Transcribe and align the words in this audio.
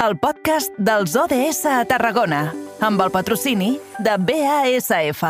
el 0.00 0.14
podcast 0.16 0.72
dels 0.80 1.12
ODS 1.12 1.66
a 1.68 1.82
Tarragona, 1.84 2.46
amb 2.80 3.02
el 3.04 3.10
patrocini 3.12 3.74
de 4.00 4.14
BASF. 4.16 5.24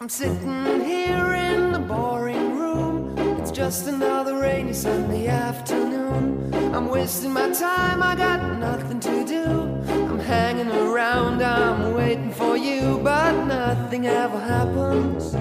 I'm 0.00 0.08
sitting 0.08 0.80
here 0.84 1.34
in 1.34 1.70
the 1.70 1.78
boring 1.78 2.58
room. 2.58 3.14
It's 3.38 3.52
just 3.52 3.86
another 3.86 4.34
rainy 4.40 4.72
Sunday 4.72 5.28
afternoon. 5.28 6.52
I'm 6.74 6.88
wasting 6.88 7.32
my 7.32 7.52
time, 7.52 8.02
I 8.02 8.16
got 8.16 8.58
nothing 8.58 8.98
to 8.98 9.24
do. 9.24 10.01
Hanging 10.26 10.70
around, 10.70 11.42
I'm 11.42 11.94
waiting 11.94 12.30
for 12.30 12.56
you, 12.56 13.00
but 13.02 13.32
nothing 13.44 14.06
ever 14.06 14.38
happens. 14.38 15.34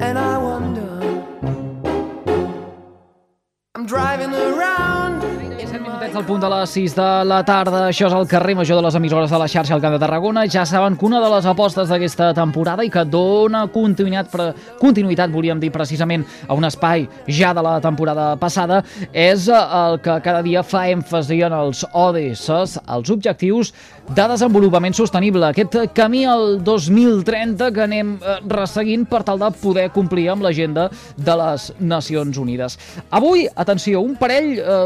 And 0.00 0.18
I 0.18 0.38
wonder. 0.38 1.24
I'm 3.74 3.86
driving 3.86 4.32
around. 4.34 5.49
In 5.60 5.68
7 5.68 5.82
my 5.82 5.88
minutets 5.88 6.16
al 6.16 6.24
punt 6.24 6.40
de 6.40 6.48
les 6.48 6.70
6 6.72 6.94
de 6.96 7.06
la 7.28 7.40
tarda. 7.44 7.82
Això 7.90 8.06
és 8.08 8.14
el 8.16 8.26
carrer 8.28 8.54
major 8.56 8.78
de 8.78 8.84
les 8.86 8.94
emissores 8.96 9.30
de 9.30 9.38
la 9.38 9.48
xarxa 9.48 9.74
al 9.74 9.82
Camp 9.82 9.92
de 9.92 10.00
Tarragona. 10.00 10.46
Ja 10.48 10.64
saben 10.64 10.96
que 10.96 11.04
una 11.04 11.20
de 11.20 11.28
les 11.34 11.46
apostes 11.46 11.88
d'aquesta 11.90 12.30
temporada 12.34 12.84
i 12.84 12.90
que 12.90 13.04
dona 13.04 13.66
continuïtat, 13.68 14.30
pre... 14.32 14.46
continuïtat, 14.80 15.30
volíem 15.30 15.60
dir 15.60 15.70
precisament, 15.74 16.24
a 16.48 16.56
un 16.56 16.64
espai 16.64 17.06
ja 17.28 17.52
de 17.52 17.64
la 17.66 17.76
temporada 17.80 18.36
passada, 18.40 18.82
és 19.12 19.48
eh, 19.48 19.60
el 19.82 20.00
que 20.00 20.16
cada 20.24 20.42
dia 20.46 20.62
fa 20.64 20.86
èmfasi 20.88 21.42
en 21.44 21.56
els 21.56 21.84
ODS, 21.92 22.48
els 22.80 23.12
objectius 23.12 23.74
de 24.10 24.26
desenvolupament 24.32 24.96
sostenible. 24.96 25.44
Aquest 25.46 25.76
camí 25.94 26.24
al 26.26 26.58
2030 26.64 27.70
que 27.74 27.84
anem 27.84 28.16
eh, 28.16 28.38
resseguint 28.48 29.04
per 29.10 29.22
tal 29.28 29.38
de 29.42 29.52
poder 29.60 29.90
complir 29.94 30.30
amb 30.32 30.46
l'agenda 30.46 30.88
de 31.16 31.36
les 31.42 31.70
Nacions 31.78 32.40
Unides. 32.40 32.78
Avui, 33.10 33.46
atenció, 33.54 34.00
un 34.00 34.16
parell 34.18 34.56
eh, 34.58 34.80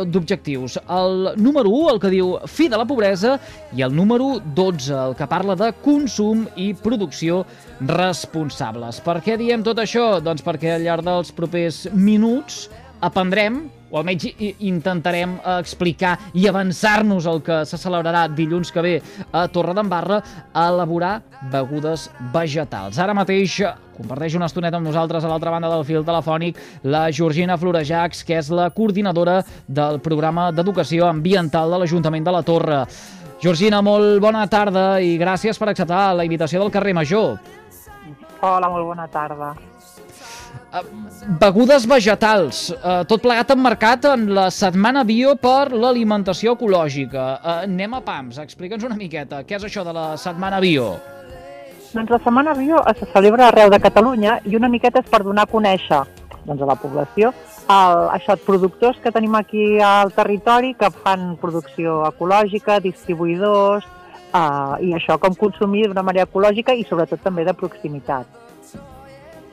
d'objectius. 0.64 0.78
El 0.88 1.42
número 1.42 1.70
1, 1.70 1.90
el 1.92 2.00
que 2.00 2.10
diu 2.12 2.38
fi 2.46 2.68
de 2.68 2.78
la 2.78 2.86
pobresa, 2.86 3.38
i 3.74 3.82
el 3.82 3.94
número 3.94 4.40
12, 4.54 4.92
el 4.94 5.14
que 5.16 5.28
parla 5.28 5.54
de 5.54 5.72
consum 5.84 6.46
i 6.56 6.72
producció 6.74 7.44
responsables. 7.80 9.00
Per 9.04 9.20
què 9.24 9.38
diem 9.38 9.62
tot 9.64 9.78
això? 9.78 10.20
Doncs 10.24 10.44
perquè 10.44 10.74
al 10.74 10.84
llarg 10.84 11.04
dels 11.04 11.32
propers 11.34 11.84
minuts 11.92 12.68
aprendrem 13.04 13.66
o 13.94 14.00
almenys 14.00 14.26
intentarem 14.58 15.36
eh, 15.38 15.58
explicar 15.62 16.16
i 16.34 16.48
avançar-nos 16.50 17.28
el 17.30 17.40
que 17.46 17.60
se 17.68 17.78
celebrarà 17.78 18.26
dilluns 18.26 18.72
que 18.74 18.82
ve 18.82 18.94
a 19.30 19.46
Torredembarra 19.46 20.18
a 20.52 20.66
elaborar 20.72 21.20
begudes 21.52 22.08
vegetals. 22.34 22.98
Ara 22.98 23.14
mateix 23.14 23.60
eh, 23.62 23.70
comparteix 23.94 24.34
una 24.34 24.48
estoneta 24.50 24.80
amb 24.80 24.88
nosaltres 24.90 25.22
a 25.22 25.30
l'altra 25.30 25.52
banda 25.54 25.70
del 25.70 25.86
fil 25.86 26.02
telefònic 26.02 26.58
la 26.90 27.06
Georgina 27.14 27.56
Florejacs, 27.56 28.24
que 28.26 28.40
és 28.40 28.50
la 28.50 28.66
coordinadora 28.74 29.38
del 29.68 30.00
programa 30.02 30.50
d'educació 30.50 31.06
ambiental 31.06 31.70
de 31.70 31.84
l'Ajuntament 31.84 32.26
de 32.26 32.34
la 32.34 32.42
Torre. 32.42 32.80
Georgina, 33.44 33.78
molt 33.84 34.18
bona 34.24 34.42
tarda 34.50 34.98
i 34.98 35.14
gràcies 35.20 35.58
per 35.60 35.70
acceptar 35.70 36.16
la 36.18 36.26
invitació 36.26 36.64
del 36.64 36.74
carrer 36.74 36.96
Major. 36.98 37.38
Hola, 38.42 38.68
molt 38.68 38.90
bona 38.90 39.06
tarda. 39.06 39.54
Begudes 41.40 41.84
vegetals, 41.86 42.70
eh, 42.74 43.04
tot 43.06 43.22
plegat 43.22 43.52
emmarcat 43.54 44.08
en 44.10 44.26
la 44.34 44.48
Setmana 44.50 45.04
Bio 45.06 45.36
per 45.38 45.70
l'alimentació 45.70 46.56
ecològica. 46.56 47.26
Eh, 47.38 47.54
anem 47.68 47.94
a 47.94 48.00
PAMS, 48.00 48.40
explica'ns 48.42 48.84
una 48.84 48.98
miqueta, 48.98 49.44
què 49.44 49.54
és 49.56 49.64
això 49.64 49.84
de 49.84 49.92
la 49.94 50.16
Setmana 50.16 50.58
Bio? 50.60 50.96
Doncs 51.92 52.10
la 52.10 52.18
Setmana 52.18 52.54
Bio 52.58 52.82
se 52.98 53.06
celebra 53.12 53.48
arreu 53.48 53.70
de 53.70 53.78
Catalunya 53.78 54.40
i 54.44 54.56
una 54.56 54.68
miqueta 54.68 54.98
és 54.98 55.08
per 55.10 55.22
donar 55.22 55.46
a 55.46 55.52
conèixer 55.52 56.02
doncs, 56.44 56.60
a 56.60 56.66
la 56.66 56.74
població 56.74 57.30
el, 57.70 57.98
això, 58.18 58.36
productors 58.44 58.98
que 59.00 59.12
tenim 59.14 59.34
aquí 59.38 59.78
al 59.80 60.10
territori 60.12 60.74
que 60.74 60.90
fan 60.90 61.36
producció 61.40 62.02
ecològica, 62.08 62.80
distribuïdors, 62.80 63.86
eh, 64.34 64.88
i 64.88 64.94
això, 64.98 65.18
com 65.22 65.38
consumir 65.38 65.86
d'una 65.86 66.02
manera 66.02 66.26
ecològica 66.26 66.74
i 66.74 66.84
sobretot 66.84 67.22
també 67.22 67.44
de 67.44 67.54
proximitat. 67.54 68.26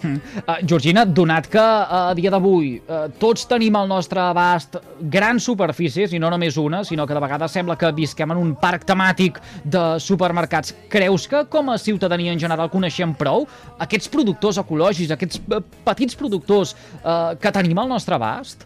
Uh, 0.02 0.56
Georgina, 0.66 1.06
donat 1.06 1.48
que 1.52 1.62
uh, 1.62 2.10
a 2.12 2.16
dia 2.18 2.32
d'avui 2.34 2.74
uh, 2.80 3.04
tots 3.22 3.46
tenim 3.50 3.76
al 3.78 3.90
nostre 3.90 4.22
abast 4.24 4.78
grans 5.14 5.46
superfícies, 5.46 6.14
i 6.14 6.20
no 6.22 6.32
només 6.34 6.58
una, 6.58 6.82
sinó 6.88 7.06
que 7.08 7.18
de 7.18 7.22
vegades 7.24 7.54
sembla 7.54 7.78
que 7.78 7.92
visquem 7.96 8.34
en 8.34 8.42
un 8.42 8.56
parc 8.60 8.86
temàtic 8.90 9.40
de 9.64 9.84
supermercats, 10.02 10.74
creus 10.90 11.28
que 11.30 11.44
com 11.52 11.70
a 11.70 11.78
ciutadania 11.82 12.34
en 12.34 12.42
general 12.42 12.72
coneixem 12.74 13.14
prou 13.18 13.46
aquests 13.82 14.10
productors 14.12 14.60
ecològics, 14.62 15.14
aquests 15.14 15.42
uh, 15.48 15.62
petits 15.86 16.18
productors 16.18 16.76
uh, 17.02 17.38
que 17.40 17.54
tenim 17.54 17.80
al 17.82 17.92
nostre 17.92 18.18
abast? 18.18 18.66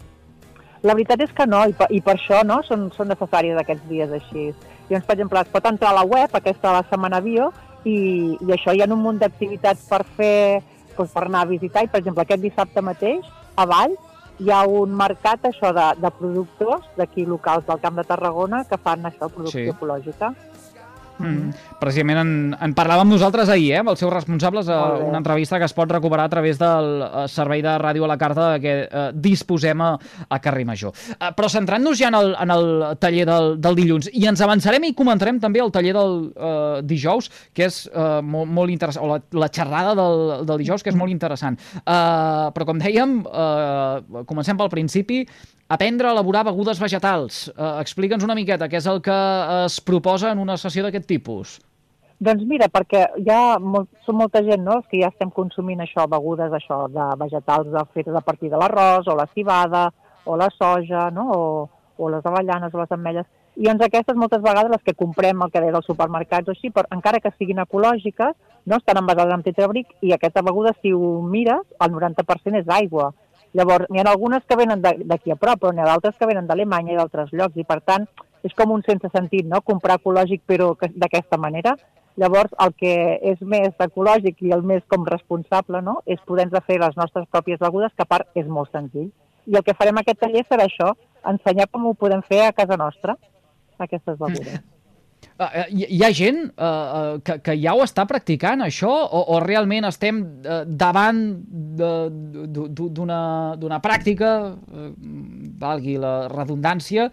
La 0.86 0.94
veritat 0.94 1.24
és 1.26 1.32
que 1.34 1.48
no, 1.50 1.64
i 1.66 1.74
per, 1.74 1.88
i 1.90 2.00
per 2.06 2.14
això 2.14 2.44
no, 2.46 2.60
són, 2.68 2.90
són 2.94 3.10
necessaris 3.10 3.58
aquests 3.58 3.88
dies 3.90 4.12
així. 4.14 4.52
Llavors, 4.86 5.06
per 5.08 5.16
exemple, 5.16 5.42
es 5.42 5.50
pot 5.50 5.66
entrar 5.66 5.92
a 5.92 5.98
la 5.98 6.06
web, 6.06 6.30
aquesta 6.30 6.68
de 6.68 6.74
la 6.76 6.84
Setmana 6.92 7.22
Bio, 7.26 7.50
i, 7.86 7.98
i 8.38 8.54
això 8.54 8.74
hi 8.74 8.84
ha 8.84 8.90
un 8.92 9.02
munt 9.02 9.18
d'activitats 9.22 9.88
per 9.90 10.04
fer, 10.18 10.62
doncs, 10.98 11.14
per 11.14 11.26
anar 11.28 11.46
a 11.46 11.50
visitar, 11.50 11.84
i 11.84 11.92
per 11.92 12.02
exemple, 12.02 12.26
aquest 12.26 12.44
dissabte 12.44 12.84
mateix, 12.86 13.28
a 13.56 13.66
Vall, 13.70 13.96
hi 14.40 14.52
ha 14.52 14.66
un 14.68 14.96
mercat 15.00 15.48
això 15.48 15.72
de, 15.76 15.86
de 16.02 16.12
productors 16.18 16.88
d'aquí 16.98 17.26
locals 17.26 17.66
del 17.68 17.80
Camp 17.84 18.02
de 18.02 18.04
Tarragona 18.08 18.64
que 18.70 18.80
fan 18.82 19.08
això, 19.08 19.30
producció 19.32 19.64
sí. 19.64 19.72
ecològica. 19.72 20.34
Mm. 21.20 21.54
Precisament 21.80 22.20
en, 22.20 22.32
en 22.60 22.74
parlàvem 22.76 23.08
nosaltres 23.14 23.50
ahir, 23.52 23.70
eh, 23.74 23.80
amb 23.80 23.94
els 23.94 24.02
seus 24.02 24.12
responsables, 24.14 24.68
a 24.68 24.80
Molt 24.82 25.00
bé. 25.00 25.08
una 25.10 25.22
entrevista 25.22 25.60
que 25.62 25.68
es 25.70 25.76
pot 25.76 25.92
recuperar 25.92 26.26
a 26.26 26.34
través 26.34 26.60
del 26.60 26.90
eh, 27.06 27.26
servei 27.32 27.64
de 27.64 27.76
ràdio 27.80 28.04
a 28.04 28.12
la 28.12 28.18
carta 28.20 28.50
que 28.60 28.76
eh, 28.84 29.06
disposem 29.14 29.82
a, 29.82 29.94
a 30.28 30.40
Carrer 30.44 30.66
Major. 30.68 30.92
Eh, 31.16 31.32
però 31.38 31.50
centrant-nos 31.52 31.98
ja 32.00 32.12
en 32.12 32.20
el, 32.20 32.36
en 32.42 32.56
el 32.58 32.68
taller 33.00 33.26
del, 33.30 33.50
del 33.64 33.80
dilluns, 33.80 34.12
i 34.14 34.28
ens 34.28 34.44
avançarem 34.44 34.90
i 34.90 34.94
comentarem 34.98 35.40
també 35.40 35.64
el 35.64 35.72
taller 35.72 35.96
del 35.96 36.16
eh, 36.36 36.84
dijous, 36.84 37.32
que 37.56 37.70
és 37.70 37.86
eh, 37.88 38.20
molt, 38.22 38.52
molt 38.52 38.76
interessant, 38.76 39.08
o 39.08 39.16
la, 39.16 39.22
la 39.46 39.52
xerrada 39.52 39.96
del, 39.98 40.46
del 40.46 40.64
dijous, 40.66 40.84
que 40.84 40.92
és 40.92 41.00
molt 41.00 41.16
interessant. 41.16 41.60
Eh, 41.80 42.48
però 42.56 42.68
com 42.68 42.80
dèiem, 42.82 43.20
eh, 43.26 44.24
comencem 44.28 44.60
pel 44.60 44.74
principi, 44.74 45.24
aprendre 45.68 46.08
a 46.08 46.12
elaborar 46.14 46.44
begudes 46.46 46.78
vegetals. 46.80 47.48
Eh, 47.50 47.70
Explica'ns 47.82 48.24
una 48.26 48.36
miqueta 48.38 48.68
què 48.70 48.78
és 48.78 48.86
el 48.90 49.02
que 49.06 49.16
es 49.66 49.80
proposa 49.82 50.30
en 50.32 50.42
una 50.44 50.60
sessió 50.62 50.84
d'aquest 50.86 51.05
tipus. 51.08 51.60
Doncs 52.26 52.46
mira, 52.48 52.70
perquè 52.72 53.02
hi 53.20 53.30
ha 53.30 53.58
molt, 53.60 53.90
són 54.06 54.16
molta 54.22 54.40
gent 54.44 54.64
no, 54.64 54.80
que 54.88 55.02
ja 55.02 55.10
estem 55.12 55.32
consumint 55.36 55.84
això, 55.84 56.06
begudes 56.08 56.54
això, 56.56 56.86
de 56.88 57.08
vegetals 57.20 57.68
de, 57.74 57.82
fetes 57.94 58.16
a 58.16 58.24
partir 58.24 58.50
de 58.54 58.60
l'arròs, 58.60 59.10
o 59.12 59.16
la 59.20 59.28
cibada, 59.34 59.90
o 60.26 60.38
la 60.40 60.48
soja, 60.56 61.10
no, 61.12 61.26
o, 61.36 61.42
o 61.98 62.12
les 62.14 62.26
avellanes, 62.26 62.74
o 62.74 62.80
les 62.80 62.96
ametlles. 62.96 63.28
I 63.56 63.68
doncs 63.68 63.86
aquestes 63.86 64.18
moltes 64.20 64.42
vegades 64.44 64.72
les 64.72 64.84
que 64.84 64.96
comprem 64.96 65.44
el 65.44 65.52
que 65.52 65.62
deies 65.64 65.76
als 65.76 65.88
supermercats 65.92 66.48
o 66.48 66.56
així, 66.56 66.72
però 66.72 66.88
encara 66.96 67.20
que 67.24 67.32
siguin 67.36 67.60
ecològiques, 67.64 68.34
no 68.66 68.80
estan 68.80 69.00
envasades 69.00 69.36
en 69.36 69.44
tetrabric 69.46 69.92
i 70.02 70.12
aquesta 70.16 70.44
beguda, 70.44 70.74
si 70.82 70.92
ho 70.96 71.20
mires, 71.22 71.64
el 71.84 71.94
90% 71.94 72.64
és 72.64 72.72
aigua. 72.80 73.12
Llavors, 73.56 73.88
n'hi 73.92 74.02
ha 74.02 74.08
algunes 74.12 74.44
que 74.48 74.58
venen 74.60 74.82
d'aquí 74.84 75.32
a 75.32 75.40
prop, 75.40 75.62
però 75.62 75.72
n'hi 75.72 75.84
ha 75.84 75.88
d'altres 75.88 76.16
que 76.20 76.28
venen 76.28 76.48
d'Alemanya 76.48 76.96
i 76.96 76.98
d'altres 77.00 77.32
llocs, 77.32 77.56
i 77.56 77.64
per 77.68 77.80
tant 77.84 78.08
és 78.46 78.54
com 78.54 78.72
un 78.76 78.84
sense 78.86 79.10
sentit, 79.14 79.46
no?, 79.50 79.62
comprar 79.66 79.98
ecològic 80.00 80.44
però 80.46 80.76
que- 80.78 80.92
d'aquesta 80.94 81.38
manera. 81.42 81.76
Llavors, 82.16 82.54
el 82.64 82.72
que 82.80 82.92
és 83.28 83.42
més 83.44 83.74
ecològic 83.84 84.38
i 84.46 84.54
el 84.56 84.62
més 84.64 84.84
com 84.88 85.04
responsable, 85.10 85.82
no?, 85.84 85.98
és 86.06 86.22
poder-nos 86.26 86.64
fer 86.68 86.78
les 86.80 86.96
nostres 86.96 87.26
pròpies 87.34 87.60
begudes, 87.60 87.92
que 87.98 88.06
a 88.06 88.12
part 88.14 88.30
és 88.38 88.48
molt 88.48 88.72
senzill. 88.72 89.10
I 89.46 89.58
el 89.60 89.64
que 89.66 89.76
farem 89.76 89.98
aquest 90.00 90.22
taller 90.24 90.46
serà 90.48 90.70
això, 90.70 90.94
ensenyar 91.28 91.68
com 91.74 91.90
ho 91.90 91.94
podem 91.98 92.22
fer 92.24 92.46
a 92.46 92.54
casa 92.54 92.78
nostra, 92.78 93.18
aquestes 93.78 94.18
begudes. 94.22 94.62
Uh, 95.36 95.66
hi, 95.68 95.84
hi 95.98 96.00
ha 96.06 96.12
gent 96.16 96.38
uh, 96.56 97.18
que, 97.26 97.40
que 97.44 97.56
ja 97.60 97.74
ho 97.76 97.82
està 97.84 98.06
practicant, 98.08 98.62
això, 98.64 98.88
o, 98.88 99.20
o 99.36 99.40
realment 99.44 99.84
estem 99.90 100.22
uh, 100.24 100.62
davant 100.64 101.20
de- 101.76 102.48
d'u- 102.48 102.70
d'u- 102.72 102.88
d'una 102.96 103.18
d'una 103.60 103.82
pràctica, 103.84 104.30
uh, 104.56 104.86
valgui 105.60 105.98
la 106.00 106.30
redundància, 106.32 107.10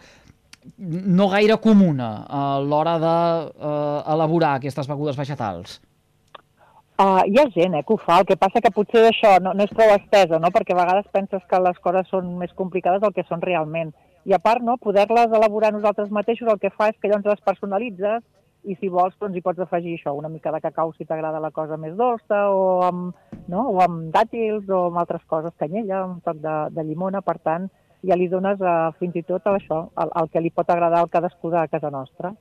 no 0.79 1.29
gaire 1.33 1.57
comuna 1.63 2.11
a 2.29 2.43
l'hora 2.63 2.99
d'elaborar 3.03 4.57
aquestes 4.59 4.89
begudes 4.91 5.19
vegetals? 5.19 5.81
Uh, 7.03 7.25
hi 7.27 7.39
ha 7.41 7.49
gent 7.51 7.75
eh, 7.75 7.83
que 7.83 7.95
ho 7.95 7.99
fa, 7.99 8.21
el 8.21 8.27
que 8.29 8.37
passa 8.39 8.61
que 8.63 8.71
potser 8.71 9.01
això 9.09 9.33
no, 9.43 9.55
no 9.57 9.65
és 9.65 9.73
prou 9.75 9.91
estesa, 9.95 10.39
no? 10.39 10.53
perquè 10.55 10.75
a 10.77 10.79
vegades 10.79 11.09
penses 11.11 11.43
que 11.49 11.59
les 11.65 11.79
coses 11.83 12.07
són 12.13 12.37
més 12.39 12.53
complicades 12.55 13.01
del 13.03 13.15
que 13.17 13.25
són 13.27 13.43
realment. 13.43 13.91
I 14.29 14.37
a 14.37 14.39
part, 14.39 14.63
no, 14.63 14.77
poder-les 14.79 15.33
elaborar 15.35 15.73
nosaltres 15.75 16.13
mateixos 16.15 16.53
el 16.53 16.61
que 16.63 16.71
fa 16.71 16.93
és 16.93 16.99
que 17.01 17.11
llavors 17.11 17.33
les 17.33 17.43
personalitzes 17.49 18.23
i 18.63 18.77
si 18.79 18.91
vols 18.93 19.17
doncs 19.19 19.35
hi 19.35 19.43
pots 19.43 19.65
afegir 19.65 19.97
això, 19.97 20.13
una 20.15 20.31
mica 20.31 20.53
de 20.55 20.61
cacau 20.63 20.93
si 20.95 21.07
t'agrada 21.09 21.41
la 21.43 21.51
cosa 21.51 21.79
més 21.81 21.97
dolça 21.99 22.45
o 22.55 22.63
amb, 22.87 23.17
no, 23.51 23.65
o 23.73 23.81
amb 23.83 24.13
dàtils 24.15 24.69
o 24.71 24.85
amb 24.93 25.01
altres 25.03 25.25
coses, 25.27 25.57
canyella, 25.59 26.05
un 26.07 26.21
toc 26.23 26.39
de, 26.45 26.55
de 26.77 26.85
llimona, 26.87 27.25
per 27.27 27.41
tant, 27.43 27.67
ja 28.07 28.19
li 28.19 28.29
dones 28.29 28.61
uh, 28.61 28.91
fins 28.99 29.19
i 29.19 29.25
tot 29.27 29.47
això, 29.51 29.85
el, 30.03 30.15
el 30.23 30.33
que 30.33 30.43
li 30.43 30.51
pot 30.55 30.71
agradar 30.71 31.03
al 31.03 31.13
cadascú 31.13 31.53
de 31.53 31.67
casa 31.71 31.91
nostra. 31.91 32.33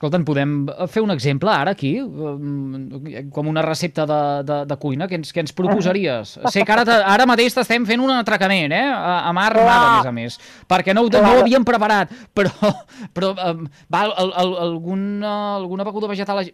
Escolta, 0.00 0.16
en 0.16 0.24
podem 0.24 0.52
fer 0.88 1.02
un 1.04 1.10
exemple 1.12 1.50
ara 1.52 1.74
aquí, 1.74 1.90
eh, 2.00 3.22
com 3.34 3.50
una 3.50 3.60
recepta 3.60 4.06
de, 4.08 4.20
de, 4.48 4.56
de 4.70 4.76
cuina, 4.80 5.08
que 5.10 5.18
ens, 5.18 5.32
que 5.34 5.42
ens 5.44 5.52
proposaries? 5.52 6.38
Sé 6.54 6.64
que 6.64 6.72
ara, 6.72 6.86
ara 7.04 7.26
mateix 7.28 7.52
t'estem 7.52 7.84
fent 7.84 8.00
un 8.00 8.14
atracament, 8.14 8.72
eh? 8.72 8.86
A, 8.86 9.18
armada, 9.28 9.74
a 9.82 9.98
més 9.98 10.08
a 10.08 10.14
més, 10.16 10.38
perquè 10.70 10.94
no, 10.96 11.04
no 11.12 11.34
ho 11.34 11.42
havíem 11.42 11.66
preparat, 11.68 12.14
però, 12.32 12.72
però 13.16 13.34
um, 13.50 13.66
va, 13.92 14.06
al, 14.06 14.32
al, 14.40 14.56
alguna, 14.70 15.34
alguna 15.58 15.84
beguda 15.90 16.08
vegetal 16.08 16.46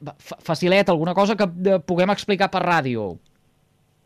facileta, 0.43 0.91
alguna 0.91 1.15
cosa 1.15 1.39
que 1.39 1.47
eh, 1.47 1.79
puguem 1.79 2.11
explicar 2.17 2.51
per 2.51 2.67
ràdio. 2.67 3.13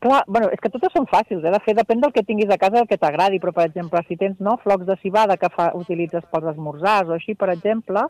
Clar, 0.01 0.23
bueno, 0.27 0.49
és 0.49 0.61
que 0.65 0.71
totes 0.73 0.95
són 0.97 1.05
fàcils, 1.11 1.43
eh? 1.45 1.51
de 1.53 1.59
fer 1.61 1.75
depèn 1.77 2.01
del 2.01 2.13
que 2.15 2.25
tinguis 2.25 2.49
a 2.49 2.57
casa 2.61 2.81
el 2.81 2.87
que 2.89 2.97
t'agradi, 2.97 3.37
però 3.41 3.53
per 3.53 3.67
exemple, 3.67 4.01
si 4.09 4.17
tens 4.17 4.39
no, 4.41 4.55
flocs 4.63 4.87
de 4.89 4.97
cibada 5.03 5.37
que 5.37 5.51
fa, 5.53 5.67
utilitzes 5.77 6.25
pels 6.33 6.49
esmorzars 6.55 7.11
o 7.11 7.19
així, 7.19 7.35
per 7.37 7.51
exemple, 7.53 8.07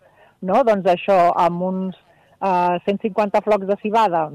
no, 0.46 0.60
doncs 0.68 0.86
això, 0.92 1.18
amb 1.34 1.64
uns 1.66 1.98
uh, 1.98 2.78
150 2.86 3.42
flocs 3.42 3.66
de 3.66 3.76
cibada, 3.82 4.28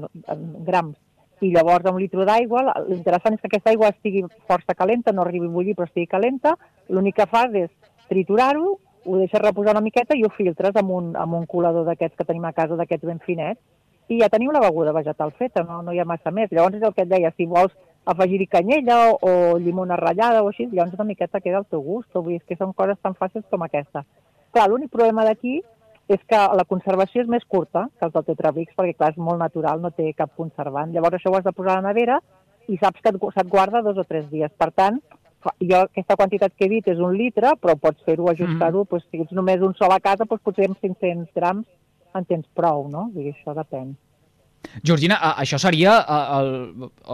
grams, 0.68 0.98
i 1.40 1.54
llavors 1.54 1.88
un 1.88 2.00
litre 2.00 2.26
d'aigua, 2.28 2.66
l'interessant 2.90 3.36
és 3.36 3.40
que 3.40 3.48
aquesta 3.48 3.72
aigua 3.72 3.92
estigui 3.94 4.26
força 4.48 4.76
calenta, 4.76 5.16
no 5.16 5.24
arribi 5.24 5.48
a 5.48 5.54
bullir 5.56 5.76
però 5.78 5.88
estigui 5.88 6.12
calenta, 6.12 6.58
l'únic 6.92 7.16
que 7.22 7.28
fas 7.30 7.56
és 7.56 7.72
triturar-ho, 8.12 8.76
ho 9.06 9.18
deixes 9.22 9.40
reposar 9.40 9.72
una 9.76 9.84
miqueta 9.84 10.16
i 10.16 10.24
ho 10.26 10.32
filtres 10.36 10.76
amb 10.76 10.92
un, 10.92 11.12
amb 11.16 11.40
un 11.40 11.48
colador 11.48 11.88
d'aquests 11.88 12.20
que 12.20 12.28
tenim 12.28 12.44
a 12.44 12.52
casa, 12.52 12.76
d'aquests 12.76 13.08
ben 13.08 13.24
finets, 13.24 13.60
i 14.08 14.20
ja 14.20 14.30
teniu 14.30 14.52
la 14.54 14.62
beguda 14.62 14.94
vegetal 14.94 15.32
feta, 15.38 15.64
no, 15.66 15.80
no 15.82 15.92
hi 15.92 16.00
ha 16.00 16.08
massa 16.08 16.30
més. 16.30 16.50
Llavors 16.52 16.78
és 16.78 16.84
el 16.86 16.94
que 16.94 17.02
et 17.06 17.10
deia, 17.10 17.32
si 17.36 17.46
vols 17.50 17.74
afegir-hi 18.06 18.46
canyella 18.46 18.98
o, 19.10 19.16
o 19.18 19.32
llimona 19.58 19.98
ratllada 19.98 20.44
o 20.44 20.50
així, 20.52 20.68
llavors 20.70 20.94
una 20.94 21.08
miqueta 21.08 21.42
queda 21.42 21.62
al 21.62 21.66
teu 21.70 21.82
gust. 21.82 22.12
O 22.14 22.22
vull 22.22 22.36
dir, 22.36 22.44
que 22.46 22.58
són 22.58 22.74
coses 22.76 23.00
tan 23.02 23.18
fàcils 23.18 23.46
com 23.50 23.66
aquesta. 23.66 24.04
Clar, 24.54 24.68
l'únic 24.70 24.92
problema 24.94 25.26
d'aquí 25.26 25.58
és 26.06 26.22
que 26.30 26.38
la 26.38 26.64
conservació 26.70 27.24
és 27.24 27.30
més 27.30 27.44
curta 27.50 27.88
que 27.98 28.06
el 28.06 28.14
del 28.14 28.26
Tetrabrix, 28.28 28.74
perquè 28.78 28.94
clar, 28.94 29.10
és 29.10 29.18
molt 29.18 29.42
natural, 29.42 29.82
no 29.82 29.90
té 29.90 30.12
cap 30.14 30.30
conservant. 30.38 30.92
Llavors 30.94 31.18
això 31.18 31.32
ho 31.32 31.38
has 31.38 31.46
de 31.46 31.54
posar 31.56 31.74
a 31.74 31.82
la 31.82 31.90
nevera 31.90 32.20
i 32.70 32.78
saps 32.78 33.02
que 33.02 33.10
se't 33.10 33.50
guarda 33.50 33.82
dos 33.82 33.98
o 33.98 34.04
tres 34.06 34.28
dies. 34.30 34.52
Per 34.54 34.70
tant, 34.70 35.00
jo 35.58 35.80
aquesta 35.82 36.16
quantitat 36.18 36.54
que 36.54 36.66
he 36.66 36.70
dit 36.76 36.88
és 36.90 37.02
un 37.02 37.14
litre, 37.18 37.56
però 37.58 37.74
pots 37.78 38.06
fer-ho, 38.06 38.30
ajustar-ho, 38.30 38.84
mm. 38.84 38.90
doncs, 38.92 39.10
si 39.10 39.22
ets 39.24 39.34
només 39.34 39.66
un 39.66 39.74
sol 39.78 39.94
a 39.94 40.00
casa, 40.02 40.26
doncs 40.30 40.46
potser 40.46 40.70
amb 40.70 40.78
500 40.78 41.34
grams 41.34 41.66
en 42.18 42.26
tens 42.28 42.46
prou, 42.56 42.86
no? 42.92 43.08
Vull 43.14 43.30
dir, 43.30 43.36
això 43.36 43.54
depèn. 43.56 43.94
Georgina, 44.82 45.16
això 45.38 45.58
seria 45.62 45.92
el, 46.36 46.48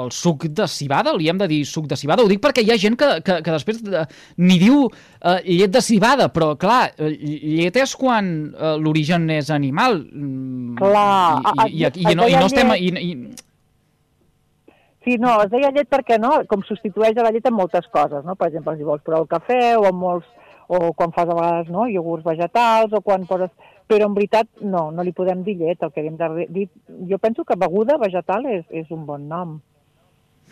el 0.01 0.11
suc 0.15 0.47
de 0.57 0.67
cibada? 0.71 1.13
Li 1.17 1.29
hem 1.29 1.39
de 1.41 1.49
dir 1.51 1.61
suc 1.69 1.87
de 1.91 1.99
cibada? 2.01 2.25
Ho 2.25 2.31
dic 2.31 2.41
perquè 2.43 2.65
hi 2.65 2.73
ha 2.73 2.79
gent 2.81 2.97
que, 2.99 3.09
que, 3.27 3.39
que 3.45 3.55
després 3.55 3.83
de, 3.85 4.05
ni 4.41 4.59
diu 4.63 4.87
eh, 4.89 5.39
llet 5.47 5.73
de 5.75 5.83
cibada, 5.85 6.31
però 6.33 6.53
clar, 6.59 6.95
eh, 6.97 7.13
llet 7.13 7.77
és 7.83 7.95
quan 7.99 8.33
eh, 8.57 8.75
l'origen 8.81 9.29
és 9.37 9.53
animal. 9.53 10.01
mm, 10.01 10.77
Clar, 10.81 11.41
I, 11.43 11.69
i, 11.69 11.85
i, 11.85 11.87
i, 11.87 12.07
i, 12.13 12.15
no, 12.19 12.29
i 12.29 12.39
no 12.39 12.47
estem... 12.51 12.77
I, 12.79 12.93
i, 13.05 13.15
Sí, 15.03 15.17
no, 15.19 15.33
es 15.43 15.51
deia 15.51 15.73
llet 15.75 15.89
perquè 15.91 16.15
no, 16.23 16.29
com 16.47 16.61
substitueix 16.63 17.17
a 17.19 17.25
la 17.27 17.33
llet 17.35 17.49
en 17.51 17.57
moltes 17.59 17.89
coses, 17.91 18.23
no? 18.23 18.37
Per 18.39 18.47
exemple, 18.47 18.77
si 18.79 18.87
vols 18.87 19.03
provar 19.03 19.25
el 19.25 19.31
cafè 19.33 19.73
o 19.75 19.89
en 19.89 19.97
molts, 19.99 20.29
o 20.69 20.93
quan 20.93 21.13
fas 21.15 21.29
a 21.29 21.37
vegades 21.37 21.73
no, 21.73 21.89
iogurts 21.89 22.27
vegetals 22.27 22.93
o 22.93 23.03
quan 23.03 23.27
poses... 23.27 23.51
Però 23.91 24.07
en 24.07 24.15
veritat 24.15 24.47
no, 24.63 24.87
no 24.95 25.03
li 25.05 25.13
podem 25.13 25.43
dir 25.45 25.59
llet, 25.59 25.83
el 25.83 25.93
que 25.93 26.07
hem 26.07 26.17
de 26.17 26.47
dir... 26.49 26.69
Jo 27.11 27.19
penso 27.21 27.45
que 27.45 27.59
beguda 27.59 27.99
vegetal 28.01 28.47
és, 28.49 28.65
és 28.71 28.91
un 28.95 29.05
bon 29.09 29.29
nom. 29.29 29.61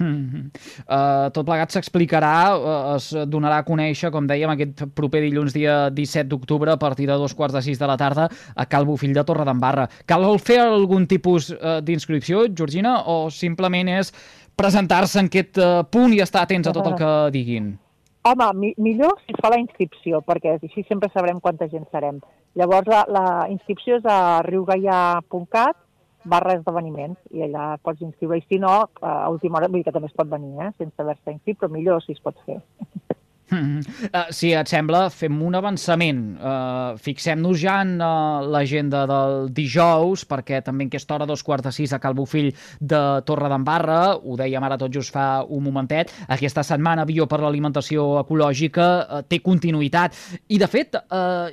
Uh, 0.01 1.29
tot 1.35 1.45
plegat 1.45 1.75
s'explicarà, 1.75 2.33
uh, 2.57 2.77
es 2.97 3.11
donarà 3.29 3.61
a 3.61 3.67
conèixer, 3.67 4.11
com 4.15 4.27
dèiem, 4.29 4.53
aquest 4.55 4.87
proper 4.97 5.21
dilluns 5.27 5.53
dia 5.53 5.91
17 5.93 6.31
d'octubre 6.31 6.73
a 6.73 6.81
partir 6.81 7.09
de 7.11 7.19
dos 7.21 7.35
quarts 7.37 7.57
de 7.59 7.63
sis 7.67 7.79
de 7.79 7.89
la 7.91 7.99
tarda 8.01 8.31
a 8.31 8.67
Cal 8.67 8.89
Bofill 8.89 9.13
de 9.17 9.25
Torredembarra. 9.29 9.89
Cal 10.09 10.25
fer 10.41 10.61
algun 10.65 11.07
tipus 11.11 11.51
uh, 11.53 11.79
d'inscripció, 11.85 12.47
Georgina, 12.49 13.01
o 13.13 13.29
simplement 13.35 13.93
és 13.99 14.15
presentar-se 14.57 15.21
en 15.21 15.29
aquest 15.29 15.61
uh, 15.61 15.85
punt 15.85 16.17
i 16.17 16.25
estar 16.25 16.45
atents 16.47 16.69
a 16.69 16.75
tot 16.77 16.89
el 16.89 16.99
que 16.99 17.15
diguin? 17.37 17.75
Home, 18.23 18.47
mi 18.55 18.75
millor 18.77 19.15
si 19.25 19.33
es 19.33 19.41
fa 19.41 19.49
la 19.49 19.59
inscripció, 19.63 20.19
perquè 20.21 20.59
així 20.59 20.83
sempre 20.89 21.09
sabrem 21.13 21.39
quanta 21.41 21.69
gent 21.73 21.87
serem. 21.89 22.19
Llavors, 22.59 22.89
la, 22.93 23.05
la 23.09 23.25
inscripció 23.49 23.97
és 23.97 24.05
a 24.05 24.43
riugaià.cat 24.45 25.79
barra 26.29 26.59
esdeveniments, 26.59 27.17
i 27.33 27.47
allà 27.47 27.79
pots 27.81 28.05
inscriure. 28.05 28.37
I 28.37 28.45
si 28.45 28.59
no, 28.61 28.75
a 29.01 29.31
última 29.33 29.57
hora, 29.57 29.71
vull 29.73 29.81
dir 29.81 29.89
que 29.89 29.95
també 29.97 30.11
es 30.11 30.19
pot 30.19 30.29
venir, 30.29 30.53
eh, 30.61 30.69
sense 30.77 31.01
haver-se 31.01 31.33
inscrit, 31.33 31.57
però 31.63 31.73
millor 31.73 32.05
si 32.05 32.13
es 32.13 32.21
pot 32.21 32.37
fer. 32.45 32.61
Uh, 33.51 34.29
si 34.35 34.53
et 34.55 34.71
sembla, 34.71 35.05
fem 35.11 35.37
un 35.43 35.57
avançament. 35.59 36.21
Uh, 36.39 36.99
Fixem-nos 37.03 37.59
ja 37.61 37.81
en 37.85 37.97
uh, 37.99 38.43
l'agenda 38.47 39.05
del 39.11 39.49
dijous, 39.55 40.25
perquè 40.29 40.61
també 40.67 40.87
en 40.87 40.93
aquesta 40.93 41.17
hora, 41.17 41.29
dos 41.29 41.43
quarts 41.47 41.67
de 41.67 41.73
sis, 41.75 41.95
a 41.95 42.01
Cal 42.03 42.17
Bofill 42.19 42.53
de 42.81 43.01
Torredembarra, 43.27 44.03
ho 44.17 44.37
dèiem 44.39 44.67
ara 44.67 44.79
tot 44.81 44.95
just 44.95 45.15
fa 45.15 45.43
un 45.43 45.65
momentet, 45.67 46.13
aquesta 46.29 46.65
setmana 46.67 47.07
Bio 47.09 47.27
per 47.31 47.41
l'Alimentació 47.43 48.13
Ecològica 48.23 48.93
uh, 49.01 49.25
té 49.27 49.43
continuïtat. 49.45 50.17
I, 50.49 50.61
de 50.61 50.71
fet, 50.71 50.97
uh, 51.11 51.51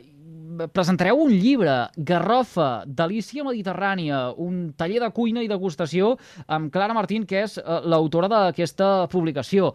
presentareu 0.74 1.20
un 1.22 1.34
llibre, 1.34 1.76
Garrofa, 1.98 2.84
Delícia 2.88 3.46
Mediterrània, 3.46 4.32
un 4.42 4.72
taller 4.78 5.02
de 5.04 5.12
cuina 5.14 5.44
i 5.44 5.52
degustació 5.52 6.16
amb 6.48 6.72
Clara 6.74 6.96
Martín, 6.98 7.28
que 7.30 7.44
és 7.46 7.60
l'autora 7.86 8.30
d'aquesta 8.32 9.08
publicació. 9.12 9.74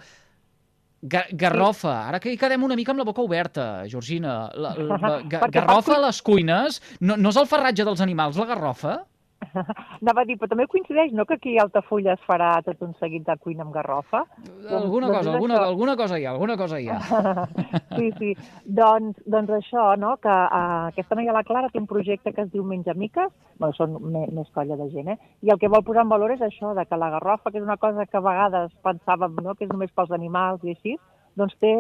Ga 1.02 1.24
garrofa, 1.34 1.92
ara 2.08 2.20
que 2.22 2.30
hi 2.30 2.36
quedem 2.38 2.62
una 2.62 2.76
mica 2.78 2.92
amb 2.94 3.00
la 3.02 3.06
boca 3.08 3.22
oberta, 3.26 3.82
Georgina. 3.90 4.50
La, 4.54 4.70
la, 4.78 4.98
la, 5.02 5.16
garrofa 5.56 5.82
fa- 5.88 5.96
a 5.98 6.02
les 6.06 6.20
cuines, 6.22 6.78
no, 7.00 7.16
no 7.18 7.32
és 7.34 7.40
el 7.40 7.48
farratge 7.50 7.82
dels 7.88 8.00
animals, 8.04 8.38
la 8.38 8.46
garrofa? 8.46 9.00
Anava 10.02 10.22
a 10.22 10.28
dir, 10.28 10.36
però 10.40 10.50
també 10.52 10.66
coincideix, 10.70 11.12
no?, 11.16 11.26
que 11.28 11.36
aquí 11.38 11.56
a 11.56 11.66
Altafulla 11.66 12.16
es 12.16 12.24
farà 12.28 12.50
tot 12.66 12.82
un 12.86 12.94
seguit 13.00 13.24
de 13.26 13.36
cuina 13.42 13.66
amb 13.66 13.74
garrofa. 13.74 14.24
Alguna 14.70 15.08
doncs 15.08 15.18
cosa, 15.18 15.20
és 15.20 15.34
alguna, 15.34 15.56
això. 15.58 15.68
alguna 15.68 15.96
cosa 16.00 16.18
hi 16.18 16.26
ha, 16.26 16.32
alguna 16.32 16.56
cosa 16.60 16.80
hi 16.80 16.88
ha. 16.88 16.98
Sí, 17.96 18.08
sí. 18.18 18.32
Doncs, 18.64 19.18
doncs 19.28 19.52
això, 19.58 19.86
no?, 20.00 20.16
que 20.22 20.32
uh, 20.32 20.88
aquesta 20.90 21.18
noia, 21.18 21.34
la 21.36 21.44
Clara, 21.46 21.70
té 21.72 21.80
un 21.80 21.88
projecte 21.90 22.32
que 22.32 22.46
es 22.46 22.52
diu 22.52 22.64
Menja 22.64 22.94
Miques, 22.98 23.32
bueno, 23.58 23.76
són 23.76 23.98
me, 24.12 24.26
més 24.34 24.50
colla 24.54 24.78
de 24.80 24.88
gent, 24.94 25.12
eh? 25.14 25.18
I 25.46 25.52
el 25.54 25.60
que 25.60 25.70
vol 25.72 25.84
posar 25.86 26.06
en 26.06 26.12
valor 26.12 26.34
és 26.34 26.42
això, 26.44 26.72
de 26.78 26.86
que 26.88 26.98
la 26.98 27.12
garrofa, 27.14 27.50
que 27.50 27.60
és 27.60 27.66
una 27.66 27.78
cosa 27.80 28.06
que 28.06 28.18
a 28.18 28.24
vegades 28.24 28.72
pensàvem 28.84 29.36
no? 29.42 29.54
que 29.54 29.66
és 29.66 29.72
només 29.72 29.92
pels 29.94 30.14
animals 30.14 30.64
i 30.64 30.74
així, 30.74 30.96
doncs 31.38 31.54
té, 31.62 31.72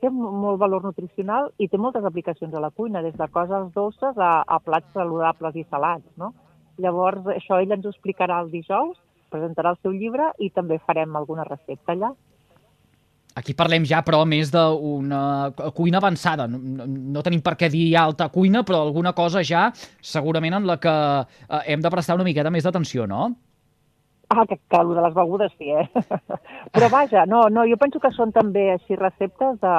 té 0.00 0.10
molt 0.14 0.60
valor 0.62 0.84
nutricional 0.86 1.50
i 1.58 1.68
té 1.68 1.78
moltes 1.80 2.04
aplicacions 2.06 2.54
a 2.54 2.62
la 2.62 2.70
cuina, 2.70 3.02
des 3.02 3.16
de 3.18 3.28
coses 3.34 3.70
dolces 3.74 4.18
a, 4.18 4.32
a 4.46 4.58
plats 4.62 4.92
saludables 4.94 5.58
i 5.58 5.66
salats, 5.70 6.06
no? 6.20 6.32
Llavors, 6.80 7.26
això 7.34 7.60
ell 7.60 7.72
ens 7.74 7.84
ho 7.84 7.92
explicarà 7.92 8.40
el 8.42 8.50
dijous, 8.52 8.96
presentarà 9.32 9.72
el 9.74 9.80
seu 9.82 9.92
llibre 9.92 10.30
i 10.38 10.50
també 10.50 10.80
farem 10.86 11.16
alguna 11.16 11.44
recepta 11.48 11.92
allà. 11.96 12.12
Aquí 13.34 13.54
parlem 13.56 13.86
ja, 13.88 14.02
però, 14.04 14.26
més 14.28 14.50
d'una 14.52 15.20
cuina 15.76 16.02
avançada. 16.02 16.44
No, 16.50 16.84
no, 16.84 17.22
tenim 17.24 17.40
per 17.44 17.54
què 17.60 17.70
dir 17.72 17.86
alta 17.96 18.28
cuina, 18.32 18.60
però 18.68 18.82
alguna 18.84 19.14
cosa 19.16 19.40
ja, 19.40 19.70
segurament, 20.04 20.58
en 20.58 20.68
la 20.68 20.76
que 20.80 20.92
eh, 20.92 21.62
hem 21.72 21.80
de 21.80 21.92
prestar 21.92 22.18
una 22.18 22.28
miqueta 22.28 22.52
més 22.52 22.68
d'atenció, 22.68 23.06
no? 23.08 23.30
Ah, 24.32 24.44
que, 24.48 24.56
que 24.56 24.80
el 24.80 24.92
de 24.96 25.04
les 25.04 25.14
begudes 25.16 25.52
sí, 25.58 25.70
eh? 25.72 25.88
Però 26.74 26.88
vaja, 26.92 27.24
no, 27.28 27.46
no, 27.52 27.64
jo 27.68 27.76
penso 27.80 28.00
que 28.00 28.12
són 28.16 28.32
també 28.32 28.70
així 28.74 28.96
receptes 28.96 29.58
de, 29.60 29.72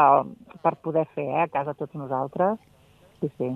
per 0.66 0.76
poder 0.86 1.06
fer 1.14 1.26
eh, 1.26 1.46
a 1.46 1.48
casa 1.54 1.74
tots 1.78 1.94
nosaltres. 1.98 2.58
Sí, 3.22 3.30
sí. 3.38 3.50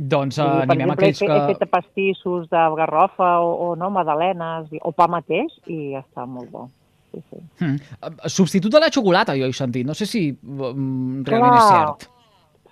Doncs 0.00 0.36
Sí, 0.38 0.40
uh, 0.40 0.62
per 0.64 0.72
animem 0.72 0.94
exemple, 0.94 1.04
aquells 1.04 1.22
he, 1.22 1.26
que... 1.26 1.38
he 1.52 1.54
fet 1.58 1.70
pastissos 1.74 2.46
de 2.48 2.60
garrofa 2.78 3.34
o, 3.44 3.50
o 3.66 3.72
no, 3.76 3.90
magdalenes, 3.92 4.70
i- 4.72 4.80
o 4.80 4.92
pa 4.96 5.08
mateix, 5.12 5.52
i 5.68 5.92
està 5.98 6.24
molt 6.26 6.48
bo. 6.50 6.68
Sí, 7.12 7.20
sí. 7.28 7.40
Mm. 7.60 7.74
Eh, 8.06 8.28
Substitut 8.30 8.72
de 8.72 8.80
la 8.80 8.88
xocolata, 8.94 9.34
jo 9.36 9.44
he 9.50 9.52
sentit. 9.52 9.84
No 9.86 9.92
sé 9.98 10.06
si 10.06 10.30
mm, 10.32 11.24
realment 11.26 11.58
és 11.58 11.66
Clar. 11.66 11.84
cert. 11.90 12.08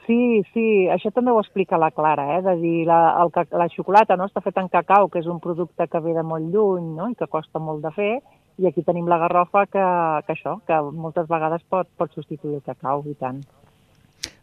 Sí, 0.07 0.41
sí, 0.55 0.65
això 0.89 1.11
també 1.13 1.35
ho 1.35 1.41
explica 1.43 1.77
la 1.77 1.91
Clara, 1.93 2.39
eh? 2.39 2.41
de 2.47 2.55
dir, 2.63 2.87
la, 2.89 3.01
el, 3.21 3.29
la 3.61 3.67
xocolata 3.69 4.17
no, 4.17 4.25
està 4.31 4.41
feta 4.41 4.63
en 4.65 4.71
cacau, 4.73 5.11
que 5.13 5.21
és 5.21 5.27
un 5.29 5.37
producte 5.45 5.85
que 5.87 6.01
ve 6.01 6.15
de 6.17 6.23
molt 6.25 6.49
lluny 6.49 6.95
no? 6.97 7.11
i 7.13 7.15
que 7.19 7.27
costa 7.29 7.61
molt 7.61 7.83
de 7.85 7.91
fer, 7.93 8.15
i 8.57 8.65
aquí 8.67 8.81
tenim 8.87 9.05
la 9.07 9.19
garrofa 9.21 9.67
que, 9.69 9.85
que 10.25 10.33
això, 10.33 10.55
que 10.65 10.81
moltes 10.97 11.29
vegades 11.29 11.61
pot, 11.69 11.91
pot 12.01 12.15
substituir 12.17 12.57
el 12.57 12.65
cacau, 12.65 13.05
i 13.05 13.13
tant. 13.21 13.43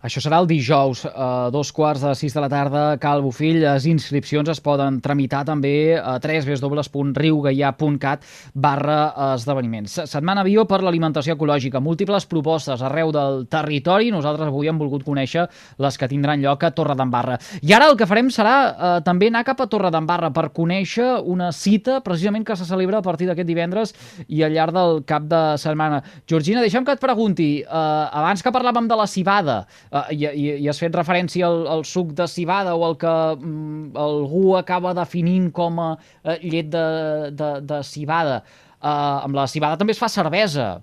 Això 0.05 0.21
serà 0.21 0.37
el 0.37 0.45
dijous, 0.45 0.99
a 1.09 1.49
dos 1.49 1.71
quarts 1.73 2.03
de 2.05 2.11
sis 2.13 2.29
de 2.35 2.41
la 2.43 2.49
tarda, 2.51 2.81
Cal 3.01 3.23
Bofill. 3.25 3.63
Les 3.63 3.87
inscripcions 3.89 4.45
es 4.53 4.59
poden 4.61 4.99
tramitar 5.01 5.39
també 5.47 5.97
a 5.97 6.19
www.riugaià.cat 6.21 8.27
barra 8.53 8.97
esdeveniments. 9.33 10.05
Setmana 10.11 10.43
Bio 10.45 10.67
per 10.69 10.83
l'alimentació 10.85 11.33
ecològica. 11.33 11.81
Múltiples 11.81 12.29
propostes 12.29 12.83
arreu 12.85 13.09
del 13.15 13.49
territori. 13.49 14.11
Nosaltres 14.13 14.45
avui 14.51 14.69
hem 14.69 14.77
volgut 14.77 15.01
conèixer 15.07 15.47
les 15.81 15.97
que 15.97 16.09
tindran 16.11 16.37
lloc 16.43 16.61
a 16.67 16.71
Torredembarra. 16.77 17.39
I 17.65 17.73
ara 17.73 17.89
el 17.89 17.97
que 17.97 18.05
farem 18.05 18.29
serà 18.29 18.53
eh, 18.69 19.01
també 19.07 19.31
anar 19.33 19.41
cap 19.49 19.65
a 19.65 19.69
Torredembarra 19.71 20.29
per 20.35 20.51
conèixer 20.53 21.25
una 21.25 21.49
cita 21.49 21.97
precisament 22.05 22.45
que 22.45 22.53
se 22.53 22.69
celebra 22.69 23.01
a 23.01 23.05
partir 23.05 23.25
d'aquest 23.31 23.49
divendres 23.49 23.97
i 24.27 24.45
al 24.45 24.53
llarg 24.53 24.77
del 24.77 25.01
cap 25.09 25.25
de 25.25 25.57
setmana. 25.57 26.05
Georgina, 26.29 26.61
deixa'm 26.61 26.85
que 26.85 26.93
et 26.93 27.01
pregunti, 27.01 27.65
eh, 27.65 28.05
abans 28.21 28.45
que 28.45 28.53
parlàvem 28.53 28.85
de 28.85 29.01
la 29.01 29.09
cibada, 29.09 29.65
uh, 29.95 30.05
i, 30.11 30.25
i, 30.27 30.45
i 30.65 30.67
has 30.71 30.81
fet 30.83 30.95
referència 30.97 31.47
al, 31.47 31.63
al 31.77 31.85
suc 31.87 32.11
de 32.17 32.27
cibada 32.31 32.75
o 32.75 32.83
el 32.89 32.97
que 33.01 33.13
mm, 33.39 33.95
algú 34.05 34.55
acaba 34.59 34.93
definint 34.97 35.49
com 35.55 35.79
a 35.81 35.89
uh, 35.95 36.35
llet 36.43 36.69
de, 36.75 36.85
de, 37.31 37.51
de 37.71 37.81
cibada. 37.87 38.41
Uh, 38.81 39.23
amb 39.25 39.39
la 39.39 39.47
cibada 39.49 39.79
també 39.81 39.95
es 39.95 40.01
fa 40.01 40.11
cervesa. 40.11 40.75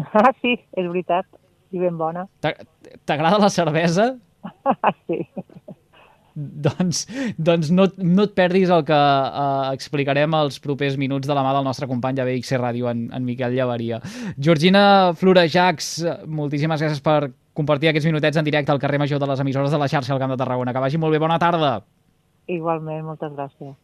Ah, 0.00 0.30
sí, 0.42 0.56
és 0.56 0.86
veritat, 0.88 1.26
i 1.74 1.82
ben 1.82 1.96
bona. 2.00 2.26
T'a- 2.42 2.56
T'agrada 3.06 3.38
la 3.42 3.50
cervesa? 3.52 4.14
sí. 5.06 5.20
Doncs, 6.40 7.02
doncs 7.36 7.68
no, 7.74 7.84
no 7.98 8.24
et 8.24 8.32
perdis 8.38 8.70
el 8.72 8.84
que 8.88 8.96
uh, 8.96 9.72
explicarem 9.74 10.32
els 10.38 10.60
propers 10.62 10.96
minuts 11.00 11.28
de 11.28 11.34
la 11.36 11.42
mà 11.44 11.52
del 11.56 11.66
nostre 11.66 11.88
company 11.90 12.16
de 12.16 12.24
BXC 12.28 12.60
Ràdio, 12.62 12.88
en, 12.92 13.08
en 13.12 13.26
Miquel 13.26 13.56
Llavaria. 13.58 13.98
Georgina 14.38 14.82
Florejacs, 15.20 15.90
moltíssimes 16.30 16.80
gràcies 16.80 17.02
per 17.04 17.32
compartir 17.60 17.92
aquests 17.92 18.08
minutets 18.08 18.40
en 18.40 18.48
directe 18.48 18.72
al 18.72 18.80
carrer 18.82 19.02
Major 19.02 19.20
de 19.20 19.28
les 19.30 19.44
emissores 19.44 19.70
de 19.70 19.80
la 19.80 19.88
xarxa 19.92 20.16
al 20.16 20.22
Camp 20.22 20.34
de 20.34 20.40
Tarragona. 20.40 20.74
Que 20.74 20.84
vagi 20.86 21.00
molt 21.00 21.16
bé, 21.16 21.22
bona 21.22 21.38
tarda. 21.38 21.76
Igualment, 22.50 23.04
moltes 23.12 23.36
gràcies. 23.36 23.76